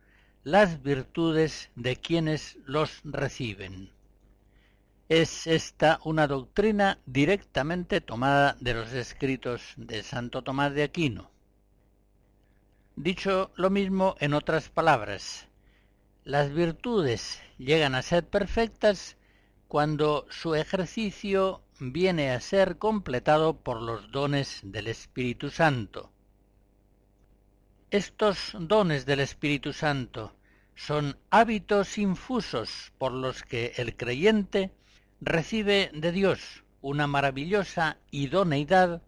[0.44, 3.92] las virtudes de quienes los reciben.
[5.08, 11.30] es esta una doctrina directamente tomada de los escritos de Santo Tomás de Aquino.
[12.96, 15.46] Dicho lo mismo en otras palabras,
[16.24, 19.16] las virtudes llegan a ser perfectas
[19.68, 26.11] cuando su ejercicio viene a ser completado por los dones del Espíritu Santo.
[27.92, 30.34] Estos dones del Espíritu Santo
[30.74, 34.72] son hábitos infusos por los que el creyente
[35.20, 39.02] recibe de Dios una maravillosa idoneidad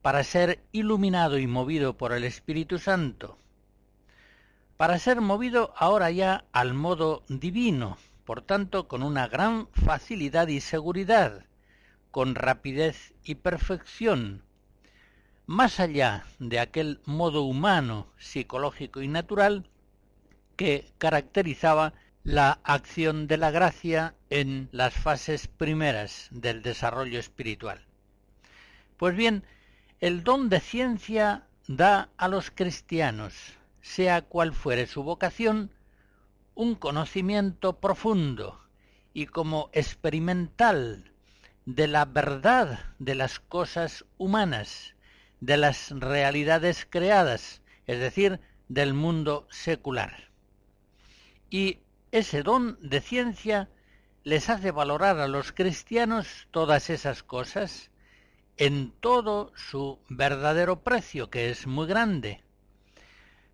[0.00, 3.36] para ser iluminado y movido por el Espíritu Santo,
[4.76, 10.60] para ser movido ahora ya al modo divino, por tanto con una gran facilidad y
[10.60, 11.46] seguridad,
[12.12, 14.44] con rapidez y perfección,
[15.50, 19.68] más allá de aquel modo humano, psicológico y natural
[20.54, 21.92] que caracterizaba
[22.22, 27.84] la acción de la gracia en las fases primeras del desarrollo espiritual.
[28.96, 29.42] Pues bien,
[29.98, 33.34] el don de ciencia da a los cristianos,
[33.80, 35.72] sea cual fuere su vocación,
[36.54, 38.60] un conocimiento profundo
[39.12, 41.10] y como experimental
[41.66, 44.94] de la verdad de las cosas humanas,
[45.40, 50.30] de las realidades creadas, es decir, del mundo secular.
[51.50, 51.80] Y
[52.12, 53.68] ese don de ciencia
[54.22, 57.90] les hace valorar a los cristianos todas esas cosas
[58.56, 62.42] en todo su verdadero precio, que es muy grande,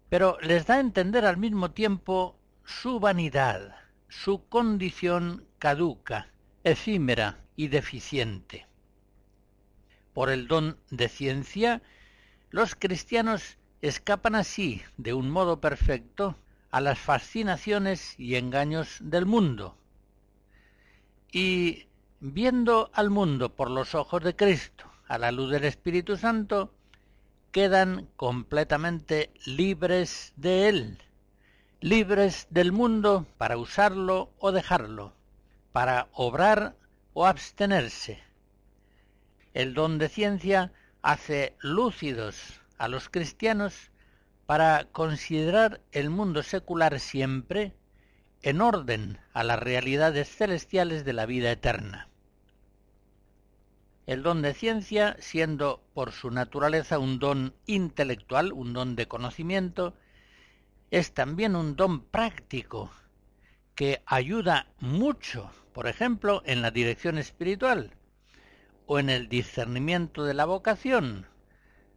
[0.08, 3.76] pero les da a entender al mismo tiempo su vanidad,
[4.08, 6.28] su condición caduca,
[6.64, 8.65] efímera y deficiente.
[10.16, 11.82] Por el don de ciencia,
[12.48, 16.38] los cristianos escapan así, de un modo perfecto,
[16.70, 19.76] a las fascinaciones y engaños del mundo.
[21.30, 21.88] Y
[22.20, 26.72] viendo al mundo por los ojos de Cristo, a la luz del Espíritu Santo,
[27.52, 31.02] quedan completamente libres de él,
[31.82, 35.12] libres del mundo para usarlo o dejarlo,
[35.72, 36.74] para obrar
[37.12, 38.25] o abstenerse.
[39.56, 43.90] El don de ciencia hace lúcidos a los cristianos
[44.44, 47.74] para considerar el mundo secular siempre
[48.42, 52.10] en orden a las realidades celestiales de la vida eterna.
[54.04, 59.96] El don de ciencia, siendo por su naturaleza un don intelectual, un don de conocimiento,
[60.90, 62.90] es también un don práctico
[63.74, 67.96] que ayuda mucho, por ejemplo, en la dirección espiritual
[68.86, 71.26] o en el discernimiento de la vocación,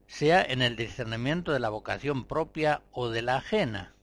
[0.07, 3.93] sea en el discernimiento de la vocación propia o de la ajena.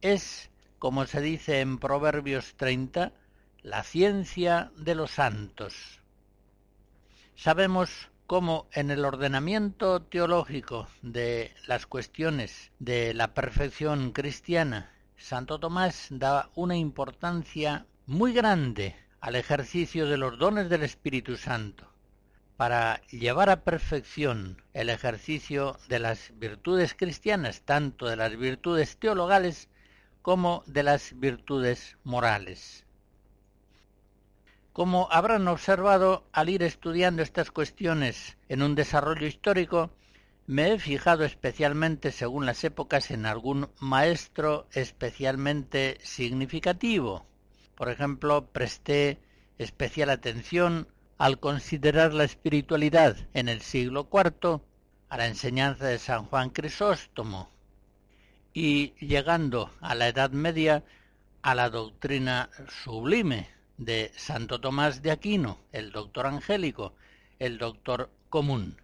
[0.00, 3.12] Es, como se dice en Proverbios 30,
[3.62, 6.00] la ciencia de los santos.
[7.36, 16.06] Sabemos cómo en el ordenamiento teológico de las cuestiones de la perfección cristiana, Santo Tomás
[16.10, 21.86] da una importancia muy grande al ejercicio de los dones del Espíritu Santo
[22.56, 29.68] para llevar a perfección el ejercicio de las virtudes cristianas, tanto de las virtudes teologales
[30.22, 32.84] como de las virtudes morales.
[34.72, 39.92] Como habrán observado al ir estudiando estas cuestiones en un desarrollo histórico,
[40.48, 47.24] me he fijado especialmente según las épocas en algún maestro especialmente significativo.
[47.74, 49.18] Por ejemplo, presté
[49.58, 54.60] especial atención al considerar la espiritualidad en el siglo IV
[55.08, 57.50] a la enseñanza de San Juan Crisóstomo
[58.52, 60.84] y llegando a la Edad Media
[61.42, 62.50] a la doctrina
[62.84, 63.48] sublime
[63.78, 66.94] de Santo Tomás de Aquino, el doctor angélico,
[67.38, 68.76] el doctor común.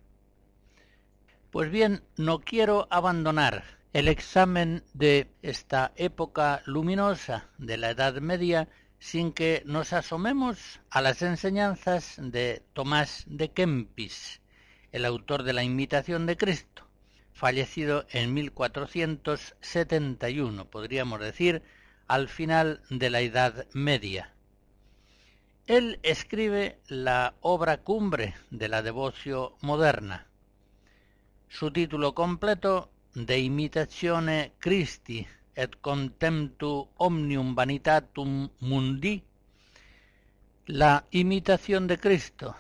[1.51, 8.69] Pues bien, no quiero abandonar el examen de esta época luminosa de la Edad Media
[8.99, 14.41] sin que nos asomemos a las enseñanzas de Tomás de Kempis,
[14.93, 16.87] el autor de la Imitación de Cristo,
[17.33, 21.63] fallecido en 1471, podríamos decir,
[22.09, 24.35] al final de la Edad Media.
[25.67, 30.27] Él escribe la obra cumbre de la devoción moderna.
[31.49, 39.25] Su título completo, De Imitazione Christi et contemptu omnium vanitatum mundi,
[40.67, 42.55] la imitación de Cristo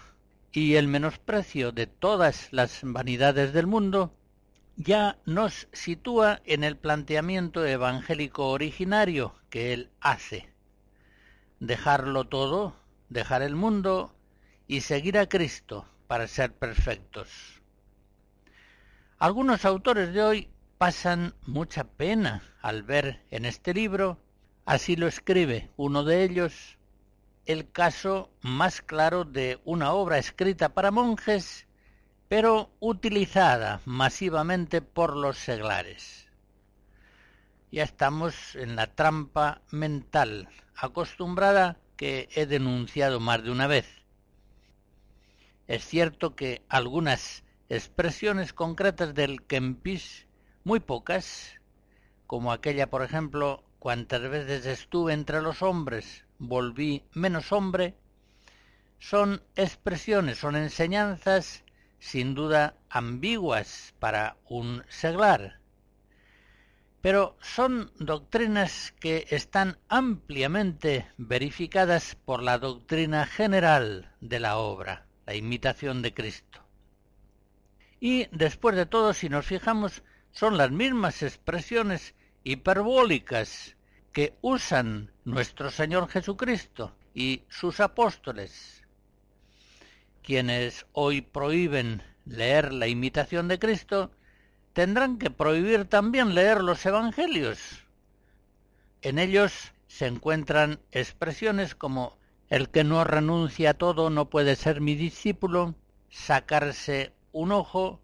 [0.50, 4.12] y el menosprecio de todas las vanidades del mundo,
[4.74, 10.52] ya nos sitúa en el planteamiento evangélico originario que él hace.
[11.60, 12.74] Dejarlo todo
[13.08, 14.12] dejar el mundo
[14.66, 17.57] y seguir a Cristo para ser perfectos.
[19.20, 20.48] Algunos autores de hoy
[20.78, 24.16] pasan mucha pena al ver en este libro,
[24.64, 26.78] así lo escribe uno de ellos,
[27.44, 31.66] el caso más claro de una obra escrita para monjes,
[32.28, 36.28] pero utilizada masivamente por los seglares.
[37.72, 43.88] Ya estamos en la trampa mental acostumbrada que he denunciado más de una vez.
[45.66, 50.26] Es cierto que algunas expresiones concretas del Kempis,
[50.64, 51.60] muy pocas,
[52.26, 57.94] como aquella, por ejemplo, cuantas veces estuve entre los hombres, volví menos hombre,
[58.98, 61.62] son expresiones, son enseñanzas
[61.98, 65.60] sin duda ambiguas para un seglar,
[67.02, 75.34] pero son doctrinas que están ampliamente verificadas por la doctrina general de la obra, la
[75.34, 76.67] imitación de Cristo.
[78.00, 83.76] Y después de todo, si nos fijamos, son las mismas expresiones hiperbólicas
[84.12, 88.82] que usan nuestro Señor Jesucristo y sus apóstoles.
[90.22, 94.10] Quienes hoy prohíben leer la imitación de Cristo,
[94.72, 97.84] tendrán que prohibir también leer los Evangelios.
[99.02, 102.18] En ellos se encuentran expresiones como
[102.48, 105.74] el que no renuncia a todo no puede ser mi discípulo,
[106.08, 108.00] sacarse un ojo,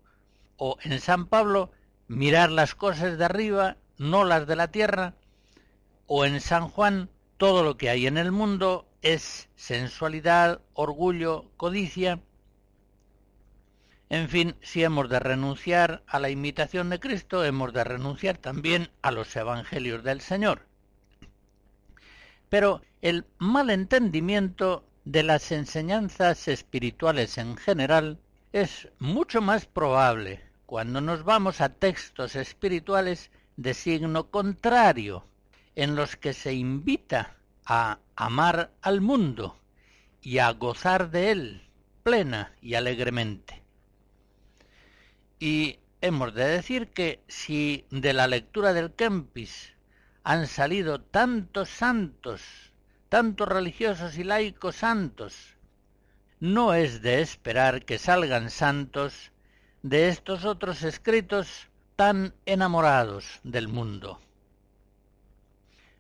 [0.57, 1.73] o en San Pablo,
[2.07, 5.15] mirar las cosas de arriba, no las de la tierra,
[6.07, 12.21] o en San Juan, todo lo que hay en el mundo es sensualidad, orgullo, codicia.
[14.09, 18.91] En fin, si hemos de renunciar a la imitación de Cristo, hemos de renunciar también
[19.03, 20.63] a los evangelios del Señor.
[22.49, 28.21] Pero el mal entendimiento de las enseñanzas espirituales en general
[28.55, 35.25] es mucho más probable cuando nos vamos a textos espirituales de signo contrario,
[35.75, 37.35] en los que se invita
[37.67, 39.59] a amar al mundo
[40.23, 41.69] y a gozar de él
[42.05, 43.61] plena y alegremente.
[45.41, 49.73] Y hemos de decir que si de la lectura del Kempis
[50.23, 52.41] han salido tantos santos,
[53.09, 55.54] tantos religiosos y laicos santos,
[56.41, 59.33] no es de esperar que salgan santos
[59.83, 64.21] de estos otros escritos tan enamorados del mundo.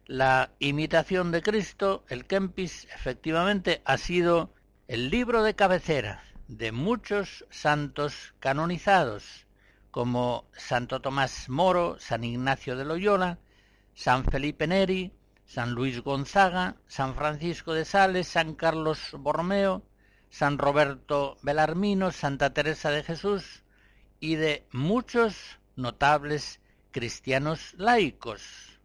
[0.06, 4.50] La imitación de Cristo, el Kempis, efectivamente ha sido
[4.86, 9.46] el libro de cabecera de muchos santos canonizados,
[9.90, 13.38] como Santo Tomás Moro, San Ignacio de Loyola,
[13.94, 15.12] San Felipe Neri,
[15.46, 19.82] San Luis Gonzaga, San Francisco de Sales, San Carlos Borromeo,
[20.34, 23.62] San Roberto Belarmino, Santa Teresa de Jesús
[24.18, 26.58] y de muchos notables
[26.90, 28.80] cristianos laicos.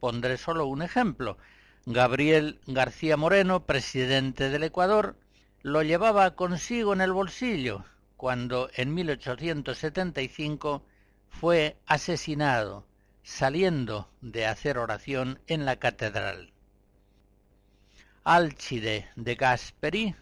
[0.00, 1.36] Pondré solo un ejemplo.
[1.84, 5.18] Gabriel García Moreno, presidente del Ecuador,
[5.60, 7.84] lo llevaba consigo en el bolsillo
[8.16, 10.86] cuando en 1875
[11.28, 12.86] fue asesinado
[13.22, 16.54] saliendo de hacer oración en la catedral.
[18.24, 20.16] Alcide de Gasperi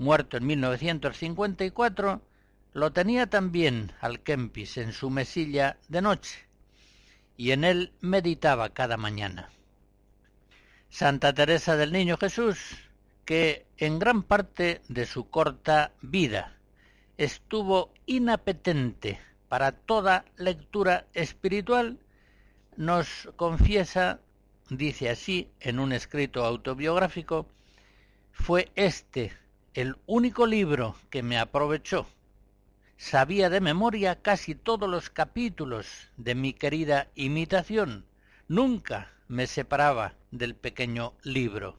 [0.00, 2.22] muerto en 1954,
[2.72, 6.46] lo tenía también al Kempis en su mesilla de noche,
[7.36, 9.50] y en él meditaba cada mañana.
[10.88, 12.58] Santa Teresa del Niño Jesús,
[13.26, 16.56] que en gran parte de su corta vida
[17.18, 19.20] estuvo inapetente
[19.50, 21.98] para toda lectura espiritual,
[22.74, 24.18] nos confiesa,
[24.70, 27.46] dice así en un escrito autobiográfico,
[28.32, 29.38] fue este
[29.74, 32.06] el único libro que me aprovechó.
[32.96, 38.04] Sabía de memoria casi todos los capítulos de mi querida imitación.
[38.48, 41.78] Nunca me separaba del pequeño libro.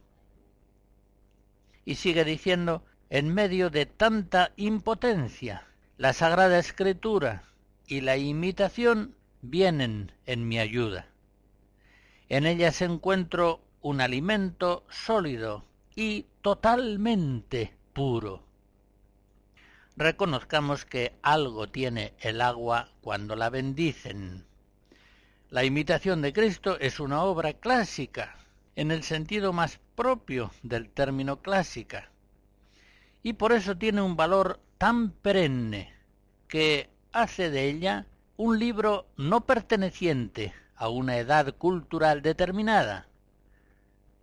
[1.84, 5.66] Y sigue diciendo, en medio de tanta impotencia,
[5.98, 7.44] la Sagrada Escritura
[7.86, 11.08] y la imitación vienen en mi ayuda.
[12.30, 18.42] En ellas encuentro un alimento sólido y totalmente puro.
[19.96, 24.44] Reconozcamos que algo tiene el agua cuando la bendicen.
[25.50, 28.36] La imitación de Cristo es una obra clásica,
[28.74, 32.10] en el sentido más propio del término clásica,
[33.22, 35.92] y por eso tiene un valor tan perenne
[36.48, 38.06] que hace de ella
[38.38, 43.06] un libro no perteneciente a una edad cultural determinada,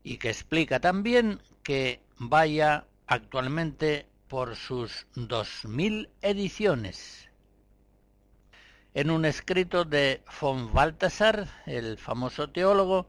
[0.03, 7.27] y que explica también que vaya actualmente por sus dos mil ediciones.
[8.93, 13.07] En un escrito de von Balthasar, el famoso teólogo,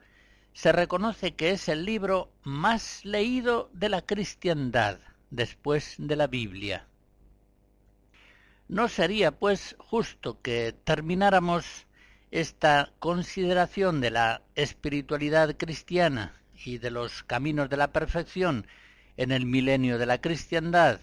[0.55, 4.99] se reconoce que es el libro más leído de la cristiandad
[5.29, 6.87] después de la Biblia.
[8.69, 11.87] No sería, pues, justo que termináramos
[12.31, 18.67] esta consideración de la espiritualidad cristiana y de los caminos de la perfección
[19.21, 20.99] en el milenio de la cristiandad,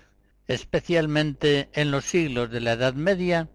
[0.47, 3.47] especialmente en los siglos de la Edad Media,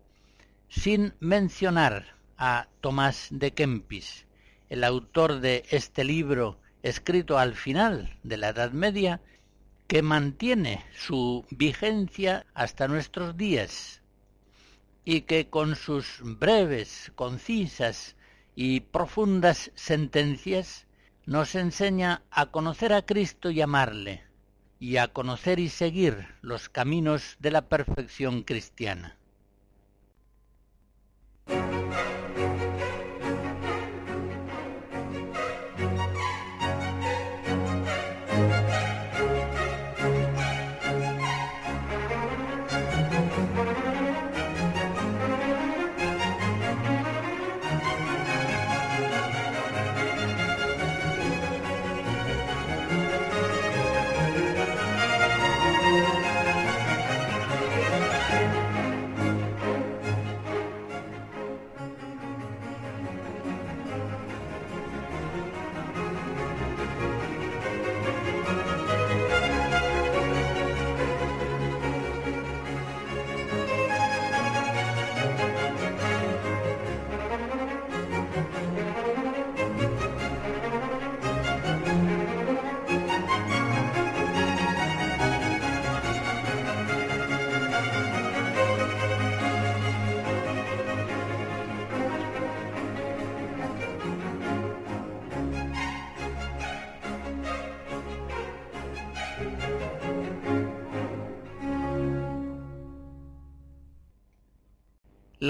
[0.68, 4.24] sin mencionar a Tomás de Kempis,
[4.70, 9.20] el autor de este libro escrito al final de la Edad Media,
[9.88, 14.00] que mantiene su vigencia hasta nuestros días
[15.04, 18.14] y que con sus breves, concisas
[18.54, 20.86] y profundas sentencias
[21.26, 24.22] nos enseña a conocer a Cristo y amarle,
[24.82, 29.16] y a conocer y seguir los caminos de la perfección cristiana.